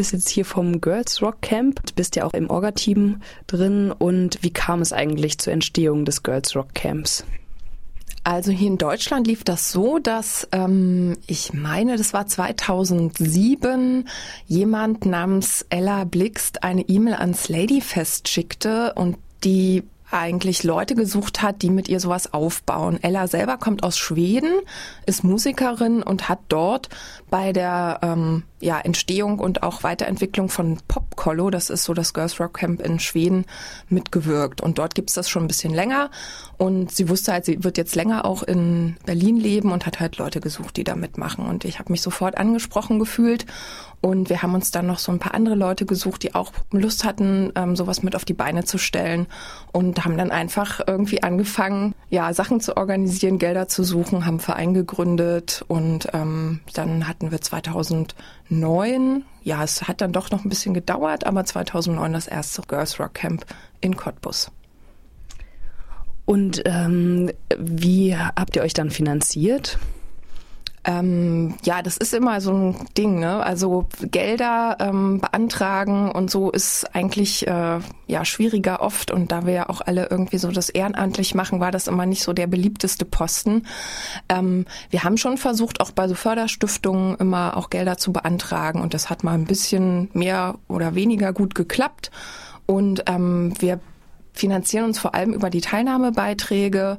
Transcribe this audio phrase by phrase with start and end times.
[0.00, 3.92] bist jetzt hier vom Girls Rock Camp, du bist ja auch im Orga-Team drin.
[3.92, 7.22] Und wie kam es eigentlich zur Entstehung des Girls Rock Camps?
[8.24, 14.08] Also hier in Deutschland lief das so, dass ähm, ich meine, das war 2007,
[14.46, 21.60] jemand namens Ella Blixt eine E-Mail ans Ladyfest schickte und die eigentlich Leute gesucht hat,
[21.60, 22.98] die mit ihr sowas aufbauen.
[23.02, 24.60] Ella selber kommt aus Schweden,
[25.04, 26.88] ist Musikerin und hat dort
[27.28, 32.38] bei der ähm, ja, Entstehung und auch Weiterentwicklung von Popkollo, das ist so das Girls
[32.38, 33.46] Rock Camp in Schweden,
[33.88, 34.60] mitgewirkt.
[34.60, 36.10] Und dort gibt's das schon ein bisschen länger.
[36.58, 40.18] Und sie wusste halt, sie wird jetzt länger auch in Berlin leben und hat halt
[40.18, 41.46] Leute gesucht, die da mitmachen.
[41.46, 43.46] Und ich habe mich sofort angesprochen gefühlt.
[44.02, 47.04] Und wir haben uns dann noch so ein paar andere Leute gesucht, die auch Lust
[47.04, 49.26] hatten, ähm, sowas mit auf die Beine zu stellen.
[49.72, 54.74] Und haben dann einfach irgendwie angefangen, ja, Sachen zu organisieren, Gelder zu suchen, haben Verein
[54.74, 55.64] gegründet.
[55.68, 58.14] Und ähm, dann hatten wir 2000
[58.50, 62.98] 2009, ja, es hat dann doch noch ein bisschen gedauert, aber 2009 das erste Girls
[62.98, 63.46] Rock Camp
[63.80, 64.50] in Cottbus.
[66.26, 69.78] Und ähm, wie habt ihr euch dann finanziert?
[70.82, 73.42] Ähm, ja, das ist immer so ein Ding, ne?
[73.42, 79.10] Also Gelder ähm, beantragen und so ist eigentlich äh, ja schwieriger oft.
[79.10, 82.22] Und da wir ja auch alle irgendwie so das ehrenamtlich machen, war das immer nicht
[82.22, 83.66] so der beliebteste Posten.
[84.30, 88.94] Ähm, wir haben schon versucht, auch bei so Förderstiftungen immer auch Gelder zu beantragen und
[88.94, 92.10] das hat mal ein bisschen mehr oder weniger gut geklappt.
[92.64, 93.80] Und ähm, wir
[94.32, 96.98] finanzieren uns vor allem über die Teilnahmebeiträge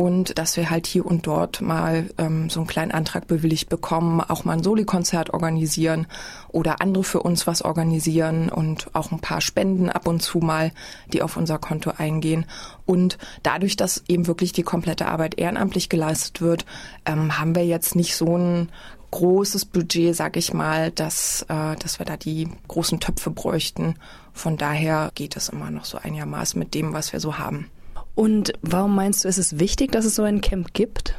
[0.00, 4.22] und dass wir halt hier und dort mal ähm, so einen kleinen Antrag bewilligt bekommen,
[4.22, 6.06] auch mal ein Soli-Konzert organisieren
[6.48, 10.72] oder andere für uns was organisieren und auch ein paar Spenden ab und zu mal,
[11.12, 12.46] die auf unser Konto eingehen.
[12.86, 16.64] Und dadurch, dass eben wirklich die komplette Arbeit ehrenamtlich geleistet wird,
[17.04, 18.70] ähm, haben wir jetzt nicht so ein
[19.10, 23.96] großes Budget, sag ich mal, dass, äh, dass wir da die großen Töpfe bräuchten.
[24.32, 27.66] Von daher geht es immer noch so einigermaßen mit dem, was wir so haben.
[28.20, 31.14] Und warum meinst du, ist es wichtig, dass es so ein Camp gibt?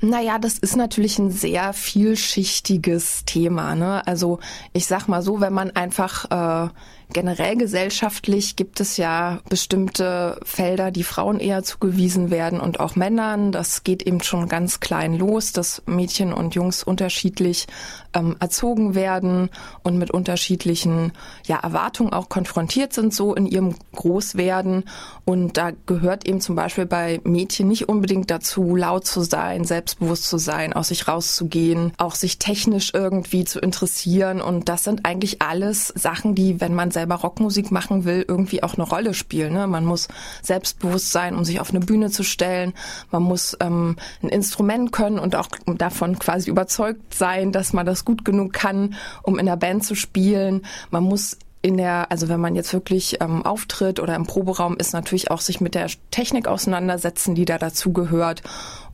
[0.00, 3.74] Naja, das ist natürlich ein sehr vielschichtiges Thema.
[3.74, 4.06] Ne?
[4.06, 4.38] Also
[4.72, 6.70] ich sag mal so, wenn man einfach äh,
[7.12, 13.52] generell gesellschaftlich gibt es ja bestimmte Felder, die Frauen eher zugewiesen werden und auch Männern.
[13.52, 17.66] Das geht eben schon ganz klein los, dass Mädchen und Jungs unterschiedlich
[18.14, 19.50] ähm, erzogen werden
[19.82, 21.12] und mit unterschiedlichen
[21.46, 24.84] ja, Erwartungen auch konfrontiert sind, so in ihrem Großwerden.
[25.24, 30.24] Und da gehört eben zum Beispiel bei Mädchen nicht unbedingt dazu, laut zu sein, selbstbewusst
[30.24, 34.40] zu sein, aus sich rauszugehen, auch sich technisch irgendwie zu interessieren.
[34.40, 38.74] Und das sind eigentlich alles Sachen, die, wenn man selber Rockmusik machen will, irgendwie auch
[38.74, 39.52] eine Rolle spielen.
[39.52, 39.68] Ne?
[39.68, 40.08] Man muss
[40.42, 42.72] selbstbewusst sein, um sich auf eine Bühne zu stellen.
[43.12, 48.04] Man muss ähm, ein Instrument können und auch davon quasi überzeugt sein, dass man das
[48.04, 50.66] gut genug kann, um in der Band zu spielen.
[50.90, 54.92] Man muss in der, also wenn man jetzt wirklich ähm, auftritt oder im Proberaum ist,
[54.92, 58.42] natürlich auch sich mit der Technik auseinandersetzen, die da dazu gehört.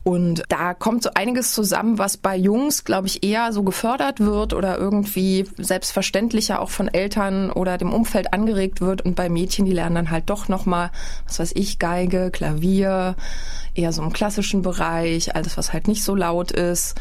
[0.07, 4.53] Und da kommt so einiges zusammen, was bei Jungs, glaube ich, eher so gefördert wird
[4.53, 9.01] oder irgendwie selbstverständlicher auch von Eltern oder dem Umfeld angeregt wird.
[9.01, 10.91] Und bei Mädchen, die lernen dann halt doch nochmal,
[11.25, 13.15] was weiß ich, Geige, Klavier,
[13.73, 16.93] eher so im klassischen Bereich, alles, was halt nicht so laut ist.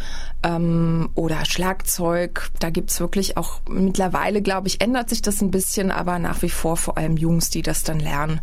[0.42, 2.48] Ähm, oder Schlagzeug.
[2.58, 6.48] Da gibt's wirklich auch mittlerweile, glaube ich, ändert sich das ein bisschen, aber nach wie
[6.48, 8.40] vor vor allem Jungs, die das dann lernen.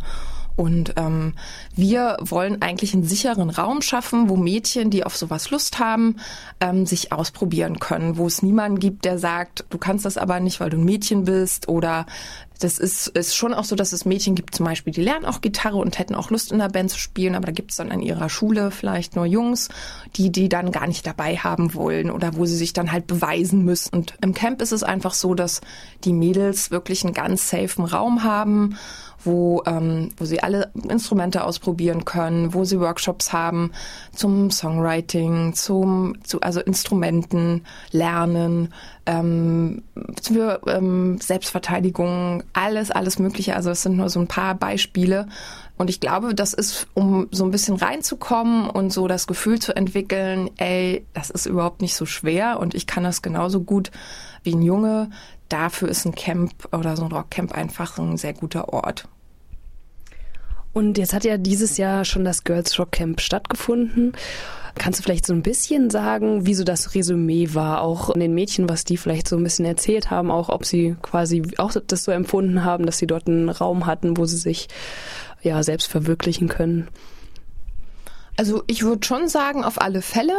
[0.56, 1.34] Und ähm,
[1.74, 6.16] wir wollen eigentlich einen sicheren Raum schaffen, wo Mädchen, die auf sowas Lust haben,
[6.60, 10.60] ähm, sich ausprobieren können, wo es niemanden gibt, der sagt, du kannst das aber nicht,
[10.60, 11.68] weil du ein Mädchen bist.
[11.68, 12.06] Oder
[12.62, 15.40] das ist, ist schon auch so, dass es Mädchen gibt, zum Beispiel, die lernen auch
[15.40, 17.90] Gitarre und hätten auch Lust in der Band zu spielen, aber da gibt es dann
[17.90, 19.68] an ihrer Schule vielleicht nur Jungs,
[20.16, 23.64] die die dann gar nicht dabei haben wollen oder wo sie sich dann halt beweisen
[23.64, 23.94] müssen.
[23.94, 25.60] Und im Camp ist es einfach so, dass
[26.04, 28.76] die Mädels wirklich einen ganz safen Raum haben
[29.24, 33.72] wo, ähm, wo sie alle Instrumente ausprobieren können, wo sie Workshops haben
[34.14, 38.72] zum Songwriting, zum, zu, also Instrumenten lernen,
[39.06, 39.82] ähm,
[40.22, 43.56] für ähm, Selbstverteidigung, alles, alles Mögliche.
[43.56, 45.26] Also es sind nur so ein paar Beispiele.
[45.76, 49.74] Und ich glaube, das ist, um so ein bisschen reinzukommen und so das Gefühl zu
[49.74, 53.90] entwickeln, ey, das ist überhaupt nicht so schwer und ich kann das genauso gut
[54.44, 55.10] wie ein Junge,
[55.48, 59.08] dafür ist ein Camp oder so ein Rockcamp einfach ein sehr guter Ort.
[60.72, 64.12] Und jetzt hat ja dieses Jahr schon das Girls Rock Camp stattgefunden.
[64.74, 68.34] Kannst du vielleicht so ein bisschen sagen, wie so das Resümee war, auch an den
[68.34, 72.04] Mädchen, was die vielleicht so ein bisschen erzählt haben, auch ob sie quasi auch das
[72.04, 74.68] so empfunden haben, dass sie dort einen Raum hatten, wo sie sich
[75.42, 76.88] ja selbst verwirklichen können?
[78.36, 80.34] Also ich würde schon sagen, auf alle Fälle.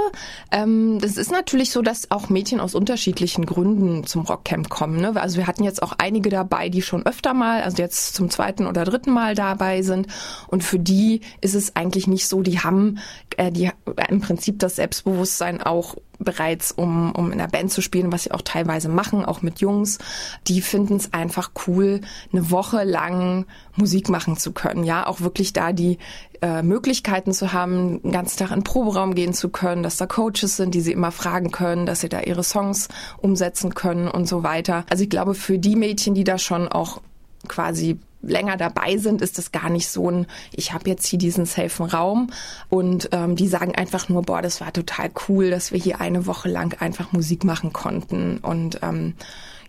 [0.51, 4.99] Ähm, das ist natürlich so, dass auch Mädchen aus unterschiedlichen Gründen zum Rockcamp kommen.
[4.99, 5.13] Ne?
[5.21, 8.65] Also wir hatten jetzt auch einige dabei, die schon öfter mal, also jetzt zum zweiten
[8.65, 10.07] oder dritten Mal dabei sind.
[10.47, 12.99] Und für die ist es eigentlich nicht so, die haben
[13.37, 13.69] äh, die
[14.09, 18.31] im Prinzip das Selbstbewusstsein auch bereits, um, um in der Band zu spielen, was sie
[18.31, 19.99] auch teilweise machen, auch mit Jungs.
[20.47, 24.83] Die finden es einfach cool, eine Woche lang Musik machen zu können.
[24.83, 25.97] Ja, auch wirklich da die
[26.41, 30.05] äh, Möglichkeiten zu haben, den ganzen Tag in den Proberaum gehen zu können, dass da
[30.05, 34.27] Coaches sind, die sie immer fragen können, dass sie da ihre Songs umsetzen können und
[34.27, 34.85] so weiter.
[34.89, 37.01] Also ich glaube, für die Mädchen, die da schon auch
[37.47, 41.45] quasi länger dabei sind, ist das gar nicht so ein, ich habe jetzt hier diesen
[41.45, 42.31] safen Raum.
[42.69, 46.25] Und ähm, die sagen einfach nur, boah, das war total cool, dass wir hier eine
[46.25, 48.37] Woche lang einfach Musik machen konnten.
[48.39, 49.13] Und ähm,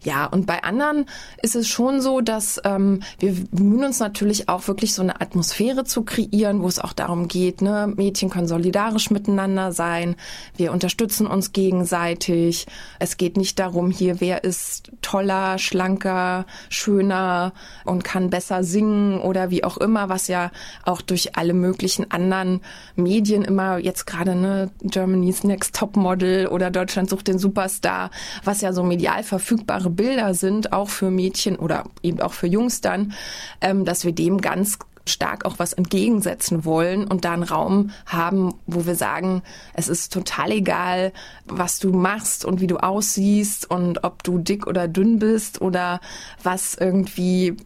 [0.04, 1.06] ja, und bei anderen
[1.40, 5.84] ist es schon so, dass ähm, wir bemühen uns natürlich auch wirklich so eine Atmosphäre
[5.84, 10.16] zu kreieren, wo es auch darum geht, ne, Mädchen können solidarisch miteinander sein,
[10.56, 12.66] wir unterstützen uns gegenseitig.
[12.98, 17.52] Es geht nicht darum, hier wer ist toller, schlanker, schöner
[17.84, 20.50] und kann besser singen oder wie auch immer, was ja
[20.84, 22.62] auch durch alle möglichen anderen
[22.96, 28.10] Medien immer jetzt gerade ne Germany's Next Top Model oder Deutschland sucht den Superstar,
[28.42, 32.80] was ja so medial verfügbare Bilder sind, auch für Mädchen oder eben auch für Jungs
[32.80, 33.12] dann,
[33.60, 38.54] ähm, dass wir dem ganz stark auch was entgegensetzen wollen und da einen Raum haben,
[38.66, 39.42] wo wir sagen,
[39.74, 41.12] es ist total egal,
[41.46, 46.00] was du machst und wie du aussiehst und ob du dick oder dünn bist oder
[46.42, 47.56] was irgendwie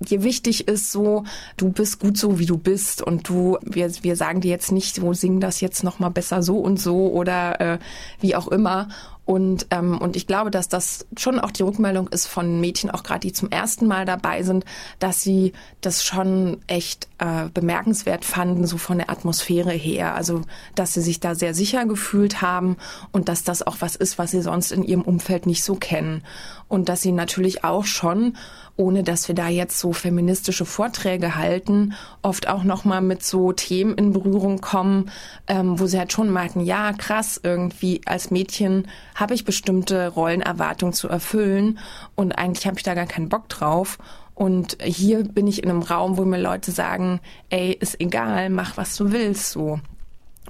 [0.00, 1.24] dir wichtig ist, so,
[1.56, 5.00] du bist gut so, wie du bist und du, wir, wir sagen dir jetzt nicht,
[5.00, 7.78] wo singen das jetzt nochmal besser so und so oder äh,
[8.20, 8.88] wie auch immer.
[9.24, 13.02] Und, ähm, und ich glaube, dass das schon auch die Rückmeldung ist von Mädchen, auch
[13.02, 14.64] gerade die zum ersten Mal dabei sind,
[14.98, 20.14] dass sie das schon echt äh, bemerkenswert fanden, so von der Atmosphäre her.
[20.14, 20.42] Also,
[20.74, 22.76] dass sie sich da sehr sicher gefühlt haben
[23.12, 26.22] und dass das auch was ist, was sie sonst in ihrem Umfeld nicht so kennen.
[26.68, 28.34] Und dass sie natürlich auch schon
[28.76, 33.94] ohne dass wir da jetzt so feministische Vorträge halten, oft auch nochmal mit so Themen
[33.94, 35.10] in Berührung kommen,
[35.46, 40.92] ähm, wo sie halt schon merken, ja, krass, irgendwie als Mädchen habe ich bestimmte Rollenerwartungen
[40.92, 41.78] zu erfüllen
[42.14, 43.98] und eigentlich habe ich da gar keinen Bock drauf.
[44.34, 47.20] Und hier bin ich in einem Raum, wo mir Leute sagen,
[47.50, 49.78] ey, ist egal, mach was du willst, so.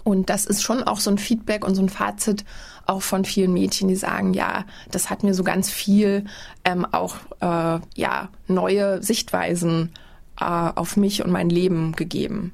[0.03, 2.45] Und das ist schon auch so ein Feedback und so ein Fazit
[2.87, 6.25] auch von vielen Mädchen, die sagen, ja, das hat mir so ganz viel
[6.65, 9.91] ähm, auch äh, ja neue Sichtweisen
[10.41, 12.53] äh, auf mich und mein Leben gegeben.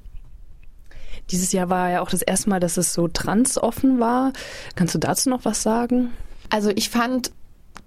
[1.31, 4.33] Dieses Jahr war ja auch das erste Mal, dass es so transoffen war.
[4.75, 6.13] Kannst du dazu noch was sagen?
[6.51, 7.33] Also ich fand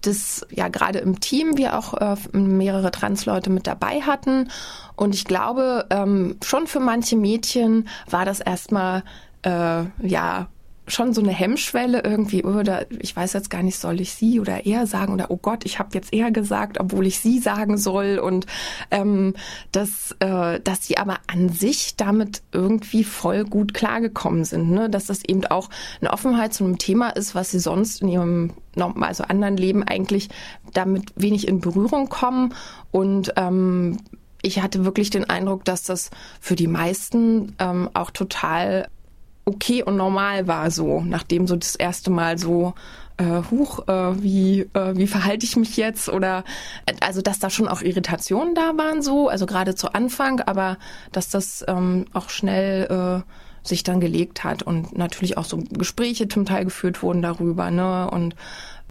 [0.06, 4.50] dass ja gerade im Team wir auch äh, mehrere Transleute mit dabei hatten.
[4.96, 9.04] Und ich glaube, ähm, schon für manche Mädchen war das erstmal
[9.44, 10.48] äh, ja
[10.88, 14.66] schon so eine Hemmschwelle irgendwie, oder ich weiß jetzt gar nicht, soll ich sie oder
[14.66, 18.20] er sagen oder oh Gott, ich habe jetzt er gesagt, obwohl ich sie sagen soll
[18.20, 18.46] und
[18.92, 19.34] ähm,
[19.72, 24.90] dass, äh, dass sie aber an sich damit irgendwie voll gut klargekommen sind, ne?
[24.90, 25.70] dass das eben auch
[26.02, 30.30] eine Offenheit zu einem Thema ist, was sie sonst in ihrem also anderen Leben eigentlich
[30.74, 32.54] damit wenig in Berührung kommen
[32.92, 34.00] und ähm,
[34.46, 36.10] ich hatte wirklich den Eindruck, dass das
[36.42, 38.90] für die meisten ähm, auch total
[39.46, 42.74] okay und normal war so, nachdem so das erste Mal so
[43.18, 46.10] äh, huch, äh, wie, äh, wie verhalte ich mich jetzt?
[46.10, 46.44] Oder
[47.02, 50.78] also dass da schon auch Irritationen da waren so, also gerade zu Anfang, aber
[51.12, 56.28] dass das ähm, auch schnell äh, sich dann gelegt hat und natürlich auch so Gespräche
[56.28, 58.10] zum Teil geführt wurden darüber, ne?
[58.10, 58.36] Und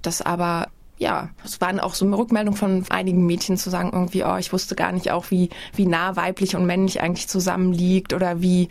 [0.02, 4.36] das aber ja, es waren auch so Rückmeldungen von einigen Mädchen zu sagen irgendwie, oh,
[4.36, 8.68] ich wusste gar nicht auch, wie, wie nah weiblich und männlich eigentlich zusammenliegt oder wie,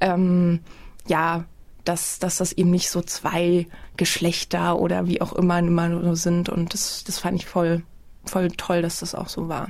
[0.00, 0.60] ähm,
[1.08, 1.44] ja,
[1.84, 3.66] dass, dass das eben nicht so zwei
[3.96, 6.48] Geschlechter oder wie auch immer immer nur sind.
[6.48, 7.82] Und das, das fand ich voll,
[8.24, 9.68] voll toll, dass das auch so war.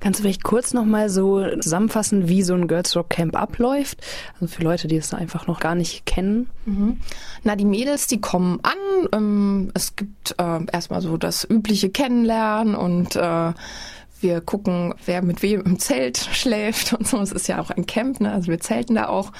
[0.00, 4.02] Kannst du vielleicht kurz nochmal so zusammenfassen, wie so ein Girls Rock Camp abläuft?
[4.34, 6.50] Also für Leute, die es einfach noch gar nicht kennen.
[6.66, 7.00] Mhm.
[7.42, 9.08] Na, die Mädels, die kommen an.
[9.12, 13.52] Ähm, es gibt äh, erstmal so das übliche Kennenlernen und äh,
[14.20, 17.18] wir gucken, wer mit wem im Zelt schläft und so.
[17.20, 18.30] Es ist ja auch ein Camp, ne?
[18.30, 19.32] Also wir zelten da auch.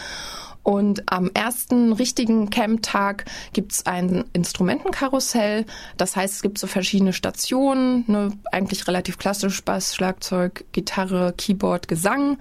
[0.64, 5.66] Und am ersten richtigen Camp-Tag gibt's ein Instrumentenkarussell.
[5.98, 11.86] Das heißt, es gibt so verschiedene Stationen, ne, eigentlich relativ klassisch Bass, Schlagzeug, Gitarre, Keyboard,
[11.86, 12.38] Gesang,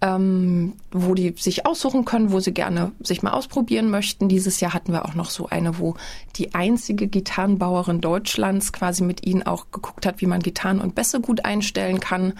[0.00, 4.30] ähm, wo die sich aussuchen können, wo sie gerne sich mal ausprobieren möchten.
[4.30, 5.96] Dieses Jahr hatten wir auch noch so eine, wo
[6.36, 11.20] die einzige Gitarrenbauerin Deutschlands quasi mit ihnen auch geguckt hat, wie man Gitarren und Bässe
[11.20, 12.32] gut einstellen kann.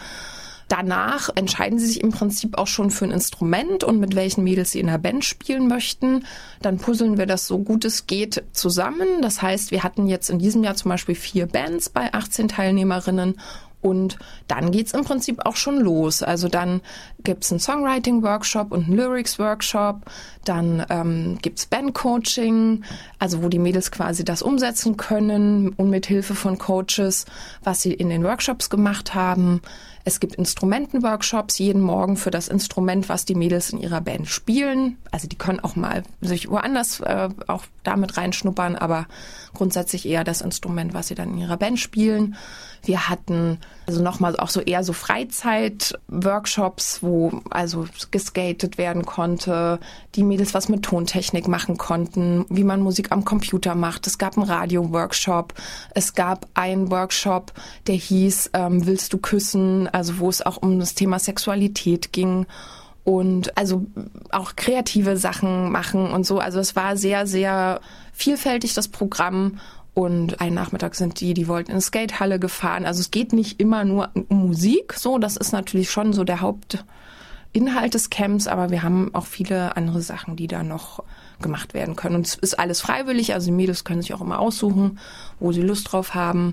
[0.68, 4.73] Danach entscheiden sie sich im Prinzip auch schon für ein Instrument und mit welchen Mädels
[4.73, 6.25] sie in der Band spielen möchten.
[6.61, 9.23] Dann puzzeln wir das so gut es geht zusammen.
[9.23, 13.37] Das heißt, wir hatten jetzt in diesem Jahr zum Beispiel vier Bands bei 18 Teilnehmerinnen
[13.87, 14.18] und
[14.49, 16.25] dann geht's im Prinzip auch schon los.
[16.25, 16.80] Also dann
[17.23, 20.00] gibt's einen Songwriting-Workshop und einen Lyrics-Workshop.
[20.44, 22.82] Dann ähm, gibt's Band-Coaching,
[23.20, 27.26] also wo die Mädels quasi das umsetzen können und mit Hilfe von Coaches,
[27.62, 29.61] was sie in den Workshops gemacht haben.
[30.06, 34.98] Es gibt Instrumentenworkshops jeden Morgen für das Instrument, was die Mädels in ihrer Band spielen.
[35.10, 39.08] Also die können auch mal sich woanders äh, auch damit reinschnuppern, aber
[39.52, 42.36] grundsätzlich eher das Instrument, was sie dann in ihrer Band spielen.
[42.84, 49.80] Wir hatten also nochmal auch so eher so Freizeit-Workshops, wo also geskatet werden konnte,
[50.14, 54.06] die Mädels was mit Tontechnik machen konnten, wie man Musik am Computer macht.
[54.06, 55.54] Es gab einen Radio-Workshop.
[55.94, 57.52] Es gab einen Workshop,
[57.86, 59.88] der hieß ähm, Willst du küssen?
[59.96, 62.46] Also wo es auch um das Thema Sexualität ging
[63.02, 63.86] und also
[64.30, 66.38] auch kreative Sachen machen und so.
[66.38, 67.80] Also es war sehr, sehr
[68.12, 69.58] vielfältig das Programm
[69.94, 72.84] und einen Nachmittag sind die, die wollten in eine Skatehalle gefahren.
[72.84, 76.42] Also es geht nicht immer nur um Musik, so, das ist natürlich schon so der
[76.42, 81.02] Hauptinhalt des Camps, aber wir haben auch viele andere Sachen, die da noch
[81.40, 82.16] gemacht werden können.
[82.16, 84.98] Und es ist alles freiwillig, also die Mädels können sich auch immer aussuchen,
[85.40, 86.52] wo sie Lust drauf haben.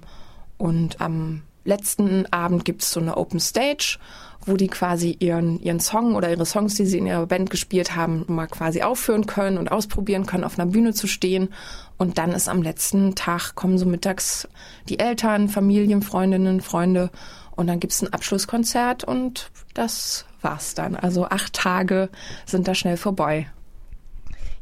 [0.57, 3.97] Und am letzten Abend gibt es so eine Open Stage,
[4.45, 7.95] wo die quasi ihren, ihren Song oder ihre Songs, die sie in ihrer Band gespielt
[7.95, 11.49] haben, mal quasi aufführen können und ausprobieren können, auf einer Bühne zu stehen.
[11.97, 14.47] Und dann ist am letzten Tag, kommen so mittags
[14.89, 17.09] die Eltern, Familien, Freundinnen, Freunde
[17.55, 20.95] und dann gibt's ein Abschlusskonzert und das war's dann.
[20.95, 22.09] Also acht Tage
[22.45, 23.47] sind da schnell vorbei.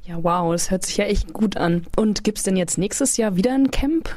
[0.03, 1.85] Ja, wow, das hört sich ja echt gut an.
[1.95, 4.15] Und gibt's denn jetzt nächstes Jahr wieder ein Camp?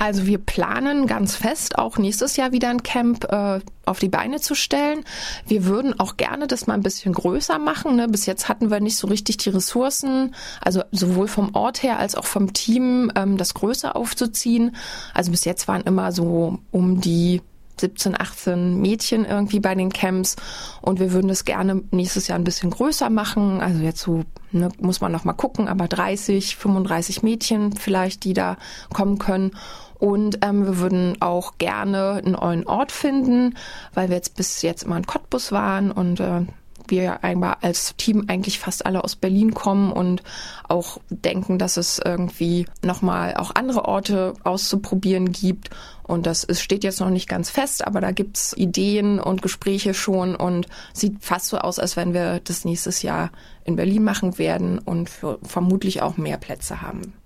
[0.00, 4.40] Also wir planen ganz fest, auch nächstes Jahr wieder ein Camp äh, auf die Beine
[4.40, 5.04] zu stellen.
[5.46, 7.96] Wir würden auch gerne das mal ein bisschen größer machen.
[7.96, 8.08] Ne?
[8.08, 12.14] Bis jetzt hatten wir nicht so richtig die Ressourcen, also sowohl vom Ort her als
[12.14, 14.74] auch vom Team, ähm, das größer aufzuziehen.
[15.12, 17.42] Also bis jetzt waren immer so um die
[17.78, 20.36] 17, 18 Mädchen irgendwie bei den Camps
[20.80, 23.60] und wir würden das gerne nächstes Jahr ein bisschen größer machen.
[23.60, 28.32] Also jetzt so ne, muss man noch mal gucken, aber 30, 35 Mädchen vielleicht, die
[28.32, 28.56] da
[28.92, 29.52] kommen können.
[30.00, 33.54] Und ähm, wir würden auch gerne einen neuen Ort finden,
[33.92, 36.46] weil wir jetzt bis jetzt immer in Cottbus waren und äh,
[36.90, 37.22] wir
[37.62, 40.22] als Team eigentlich fast alle aus Berlin kommen und
[40.68, 45.70] auch denken, dass es irgendwie nochmal auch andere Orte auszuprobieren gibt.
[46.02, 49.94] Und das ist, steht jetzt noch nicht ganz fest, aber da gibt's Ideen und Gespräche
[49.94, 53.30] schon und sieht fast so aus, als wenn wir das nächstes Jahr
[53.64, 55.10] in Berlin machen werden und
[55.42, 57.19] vermutlich auch mehr Plätze haben.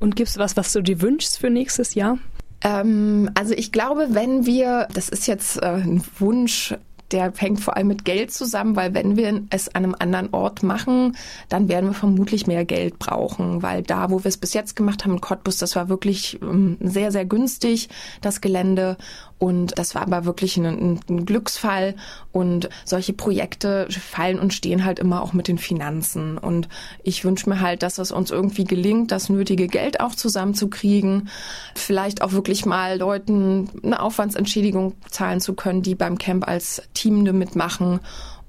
[0.00, 2.18] Und gibt es was, was du dir wünschst für nächstes Jahr?
[2.62, 6.74] Ähm, also ich glaube, wenn wir, das ist jetzt äh, ein Wunsch,
[7.12, 10.62] der hängt vor allem mit Geld zusammen, weil wenn wir es an einem anderen Ort
[10.62, 11.16] machen,
[11.48, 15.04] dann werden wir vermutlich mehr Geld brauchen, weil da, wo wir es bis jetzt gemacht
[15.04, 17.88] haben in Cottbus, das war wirklich ähm, sehr, sehr günstig,
[18.20, 18.96] das Gelände.
[19.40, 21.94] Und das war aber wirklich ein, ein, Glücksfall.
[22.30, 26.36] Und solche Projekte fallen und stehen halt immer auch mit den Finanzen.
[26.36, 26.68] Und
[27.02, 31.30] ich wünsche mir halt, dass es uns irgendwie gelingt, das nötige Geld auch zusammenzukriegen.
[31.74, 37.32] Vielleicht auch wirklich mal Leuten eine Aufwandsentschädigung zahlen zu können, die beim Camp als Teamende
[37.32, 38.00] mitmachen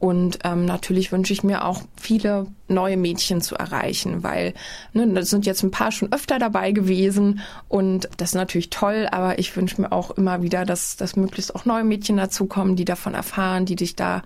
[0.01, 4.55] und ähm, natürlich wünsche ich mir auch viele neue Mädchen zu erreichen, weil
[4.93, 9.07] ne, da sind jetzt ein paar schon öfter dabei gewesen und das ist natürlich toll,
[9.11, 12.83] aber ich wünsche mir auch immer wieder, dass, dass möglichst auch neue Mädchen dazukommen, die
[12.83, 14.23] davon erfahren, die dich da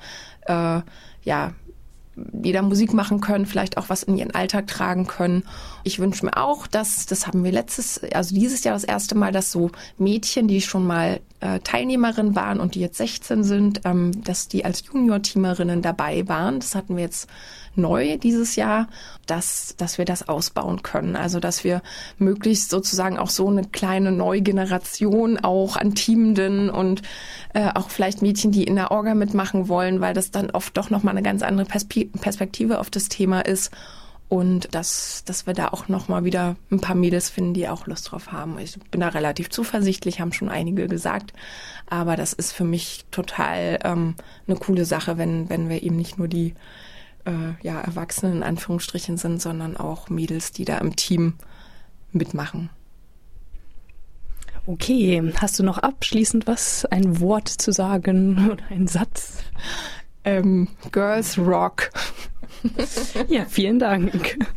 [0.48, 0.80] äh,
[1.24, 1.52] ja
[2.16, 5.44] die da Musik machen können, vielleicht auch was in ihren Alltag tragen können.
[5.88, 9.32] Ich wünsche mir auch, dass, das haben wir letztes, also dieses Jahr das erste Mal,
[9.32, 14.24] dass so Mädchen, die schon mal äh, Teilnehmerin waren und die jetzt 16 sind, ähm,
[14.24, 16.60] dass die als Junior-Teamerinnen dabei waren.
[16.60, 17.30] Das hatten wir jetzt
[17.76, 18.88] neu dieses Jahr,
[19.28, 21.16] dass, dass wir das ausbauen können.
[21.16, 21.84] Also, dass wir
[22.18, 27.04] möglichst sozusagen auch so eine kleine neue Generation auch an Teamenden und
[27.54, 30.90] äh, auch vielleicht Mädchen, die in der Orga mitmachen wollen, weil das dann oft doch
[30.90, 33.70] nochmal eine ganz andere Perspektive auf das Thema ist
[34.28, 38.12] und dass, dass wir da auch nochmal wieder ein paar Mädels finden, die auch Lust
[38.12, 38.58] drauf haben.
[38.58, 41.34] Ich bin da relativ zuversichtlich, haben schon einige gesagt,
[41.88, 44.16] aber das ist für mich total ähm,
[44.48, 46.56] eine coole Sache, wenn, wenn wir eben nicht nur die
[47.26, 51.36] äh, ja, Erwachsenen in Anführungsstrichen sind, sondern auch Mädels, die da im Team
[52.12, 52.70] mitmachen.
[54.68, 59.44] Okay, hast du noch abschließend was, ein Wort zu sagen oder ein Satz?
[60.26, 61.92] Ähm, Girls Rock.
[63.28, 64.38] ja, vielen Dank.